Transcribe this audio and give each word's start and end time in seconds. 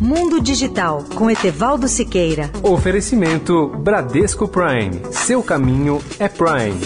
Mundo 0.00 0.40
Digital 0.40 1.04
com 1.14 1.30
Etevaldo 1.30 1.86
Siqueira. 1.86 2.50
Oferecimento 2.62 3.68
Bradesco 3.68 4.48
Prime. 4.48 5.00
Seu 5.12 5.42
caminho 5.42 6.00
é 6.18 6.26
Prime. 6.26 6.80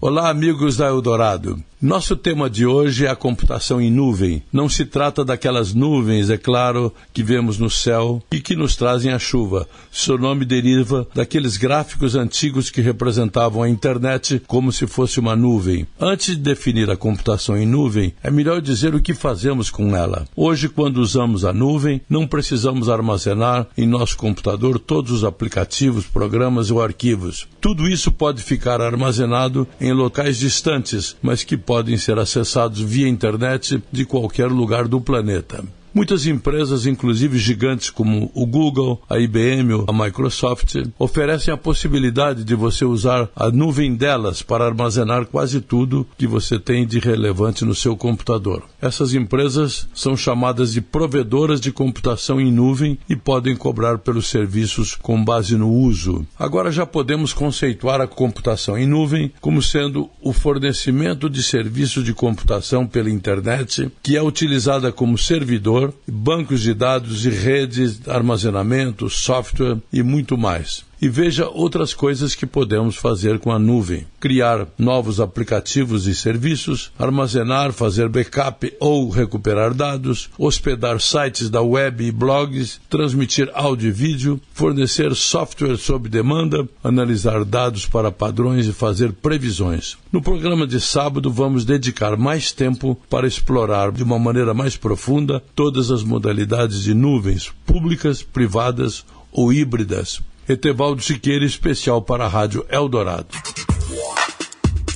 Olá, 0.00 0.28
amigos 0.30 0.76
da 0.76 0.86
Eldorado. 0.88 1.62
Nosso 1.82 2.14
tema 2.14 2.48
de 2.48 2.64
hoje 2.64 3.06
é 3.06 3.08
a 3.08 3.16
computação 3.16 3.80
em 3.80 3.90
nuvem. 3.90 4.40
Não 4.52 4.68
se 4.68 4.84
trata 4.84 5.24
daquelas 5.24 5.74
nuvens, 5.74 6.30
é 6.30 6.38
claro, 6.38 6.94
que 7.12 7.24
vemos 7.24 7.58
no 7.58 7.68
céu 7.68 8.22
e 8.30 8.40
que 8.40 8.54
nos 8.54 8.76
trazem 8.76 9.10
a 9.10 9.18
chuva. 9.18 9.68
Seu 9.90 10.16
nome 10.16 10.44
deriva 10.44 11.08
daqueles 11.12 11.56
gráficos 11.56 12.14
antigos 12.14 12.70
que 12.70 12.80
representavam 12.80 13.64
a 13.64 13.68
internet 13.68 14.40
como 14.46 14.70
se 14.70 14.86
fosse 14.86 15.18
uma 15.18 15.34
nuvem. 15.34 15.84
Antes 15.98 16.36
de 16.36 16.42
definir 16.42 16.88
a 16.88 16.96
computação 16.96 17.58
em 17.58 17.66
nuvem, 17.66 18.14
é 18.22 18.30
melhor 18.30 18.60
dizer 18.60 18.94
o 18.94 19.02
que 19.02 19.12
fazemos 19.12 19.68
com 19.68 19.96
ela. 19.96 20.24
Hoje, 20.36 20.68
quando 20.68 20.98
usamos 20.98 21.44
a 21.44 21.52
nuvem, 21.52 22.00
não 22.08 22.28
precisamos 22.28 22.88
armazenar 22.88 23.66
em 23.76 23.88
nosso 23.88 24.16
computador 24.16 24.78
todos 24.78 25.10
os 25.10 25.24
aplicativos, 25.24 26.06
programas 26.06 26.70
ou 26.70 26.80
arquivos. 26.80 27.48
Tudo 27.60 27.88
isso 27.88 28.12
pode 28.12 28.40
ficar 28.40 28.80
armazenado 28.80 29.66
em 29.80 29.92
locais 29.92 30.38
distantes, 30.38 31.16
mas 31.20 31.42
que 31.42 31.56
podem 31.72 31.96
ser 31.96 32.18
acessados 32.18 32.80
via 32.80 33.08
internet 33.08 33.82
de 33.90 34.04
qualquer 34.04 34.48
lugar 34.48 34.86
do 34.86 35.00
planeta. 35.00 35.64
Muitas 35.94 36.26
empresas, 36.26 36.86
inclusive 36.86 37.38
gigantes 37.38 37.90
como 37.90 38.30
o 38.34 38.46
Google, 38.46 39.02
a 39.10 39.18
IBM, 39.18 39.84
a 39.86 39.92
Microsoft, 39.92 40.76
oferecem 40.98 41.52
a 41.52 41.56
possibilidade 41.56 42.44
de 42.44 42.54
você 42.54 42.82
usar 42.84 43.28
a 43.36 43.50
nuvem 43.50 43.94
delas 43.94 44.40
para 44.40 44.64
armazenar 44.64 45.26
quase 45.26 45.60
tudo 45.60 46.06
que 46.16 46.26
você 46.26 46.58
tem 46.58 46.86
de 46.86 46.98
relevante 46.98 47.64
no 47.64 47.74
seu 47.74 47.94
computador. 47.94 48.62
Essas 48.80 49.12
empresas 49.12 49.86
são 49.92 50.16
chamadas 50.16 50.72
de 50.72 50.80
provedoras 50.80 51.60
de 51.60 51.70
computação 51.70 52.40
em 52.40 52.50
nuvem 52.50 52.98
e 53.06 53.14
podem 53.14 53.54
cobrar 53.54 53.98
pelos 53.98 54.28
serviços 54.28 54.96
com 54.96 55.22
base 55.22 55.56
no 55.58 55.70
uso. 55.70 56.26
Agora 56.38 56.72
já 56.72 56.86
podemos 56.86 57.34
conceituar 57.34 58.00
a 58.00 58.06
computação 58.06 58.78
em 58.78 58.86
nuvem 58.86 59.30
como 59.42 59.60
sendo 59.60 60.08
o 60.22 60.32
fornecimento 60.32 61.28
de 61.28 61.42
serviços 61.42 62.02
de 62.02 62.14
computação 62.14 62.86
pela 62.86 63.10
internet 63.10 63.90
que 64.02 64.16
é 64.16 64.22
utilizada 64.22 64.90
como 64.90 65.18
servidor 65.18 65.81
bancos 66.06 66.60
de 66.60 66.74
dados 66.74 67.24
e 67.24 67.30
redes, 67.30 68.06
armazenamento, 68.08 69.08
software 69.08 69.78
e 69.92 70.02
muito 70.02 70.36
mais 70.36 70.84
e 71.02 71.08
veja 71.08 71.48
outras 71.48 71.92
coisas 71.92 72.36
que 72.36 72.46
podemos 72.46 72.94
fazer 72.94 73.40
com 73.40 73.50
a 73.50 73.58
nuvem. 73.58 74.06
Criar 74.20 74.68
novos 74.78 75.18
aplicativos 75.18 76.06
e 76.06 76.14
serviços, 76.14 76.92
armazenar, 76.96 77.72
fazer 77.72 78.08
backup 78.08 78.72
ou 78.78 79.10
recuperar 79.10 79.74
dados, 79.74 80.30
hospedar 80.38 81.00
sites 81.00 81.50
da 81.50 81.60
web 81.60 82.04
e 82.04 82.12
blogs, 82.12 82.80
transmitir 82.88 83.50
áudio 83.52 83.88
e 83.88 83.92
vídeo, 83.92 84.40
fornecer 84.54 85.12
software 85.16 85.76
sob 85.76 86.08
demanda, 86.08 86.68
analisar 86.84 87.44
dados 87.44 87.84
para 87.84 88.12
padrões 88.12 88.68
e 88.68 88.72
fazer 88.72 89.12
previsões. 89.12 89.98
No 90.12 90.22
programa 90.22 90.68
de 90.68 90.80
sábado, 90.80 91.32
vamos 91.32 91.64
dedicar 91.64 92.16
mais 92.16 92.52
tempo 92.52 92.96
para 93.10 93.26
explorar 93.26 93.90
de 93.90 94.04
uma 94.04 94.20
maneira 94.20 94.54
mais 94.54 94.76
profunda 94.76 95.42
todas 95.56 95.90
as 95.90 96.04
modalidades 96.04 96.84
de 96.84 96.94
nuvens 96.94 97.52
públicas, 97.66 98.22
privadas 98.22 99.04
ou 99.32 99.52
híbridas 99.52 100.20
Etevaldo 100.48 101.00
Siqueira, 101.02 101.44
especial 101.44 102.02
para 102.02 102.24
a 102.24 102.28
Rádio 102.28 102.66
Eldorado. 102.68 103.28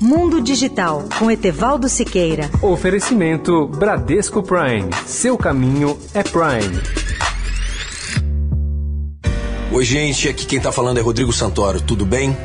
Mundo 0.00 0.42
Digital, 0.42 1.08
com 1.19 1.30
Etevaldo 1.30 1.88
Siqueira. 1.88 2.50
Oferecimento 2.61 3.66
Bradesco 3.69 4.42
Prime. 4.42 4.91
Seu 5.06 5.38
caminho 5.38 5.98
é 6.12 6.22
Prime. 6.22 6.83
Oi, 9.72 9.84
gente, 9.84 10.28
aqui 10.28 10.47
quem 10.47 10.60
tá 10.60 10.72
falando 10.72 10.98
é 10.98 11.00
Rodrigo 11.00 11.32
Santoro, 11.32 11.81
tudo 11.81 12.04
bem? 12.04 12.37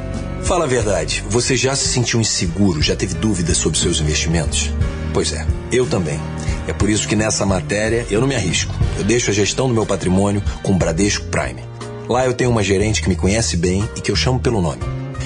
Fala 0.43 0.65
a 0.65 0.67
verdade, 0.67 1.23
você 1.29 1.55
já 1.55 1.75
se 1.75 1.87
sentiu 1.87 2.19
inseguro, 2.19 2.81
já 2.81 2.95
teve 2.95 3.15
dúvidas 3.15 3.57
sobre 3.57 3.77
seus 3.79 3.99
investimentos? 3.99 4.71
Pois 5.13 5.33
é, 5.33 5.45
eu 5.71 5.85
também. 5.85 6.19
É 6.67 6.73
por 6.73 6.89
isso 6.89 7.07
que 7.07 7.15
nessa 7.15 7.45
matéria 7.45 8.05
eu 8.09 8.21
não 8.21 8.27
me 8.27 8.35
arrisco. 8.35 8.73
Eu 8.97 9.03
deixo 9.03 9.31
a 9.31 9.33
gestão 9.33 9.67
do 9.67 9.73
meu 9.73 9.85
patrimônio 9.85 10.41
com 10.63 10.77
Bradesco 10.77 11.25
Prime. 11.25 11.70
Lá 12.11 12.25
eu 12.25 12.33
tenho 12.33 12.49
uma 12.49 12.61
gerente 12.61 13.01
que 13.01 13.07
me 13.07 13.15
conhece 13.15 13.55
bem 13.55 13.89
e 13.95 14.01
que 14.01 14.11
eu 14.11 14.17
chamo 14.17 14.37
pelo 14.37 14.61
nome. 14.61 14.81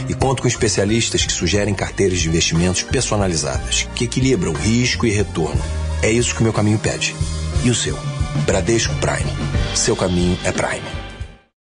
E 0.07 0.13
conto 0.13 0.43
com 0.43 0.47
especialistas 0.47 1.25
que 1.25 1.33
sugerem 1.33 1.73
carteiras 1.73 2.19
de 2.19 2.29
investimentos 2.29 2.83
personalizadas, 2.83 3.87
que 3.95 4.03
equilibram 4.03 4.53
risco 4.53 5.03
e 5.03 5.09
retorno. 5.09 5.59
É 6.03 6.11
isso 6.11 6.35
que 6.35 6.41
o 6.41 6.43
meu 6.43 6.53
caminho 6.53 6.77
pede. 6.77 7.15
E 7.63 7.71
o 7.71 7.75
seu? 7.75 7.97
Bradesco 8.45 8.93
Prime. 8.97 9.31
Seu 9.73 9.95
caminho 9.95 10.37
é 10.43 10.51
Prime. 10.51 11.04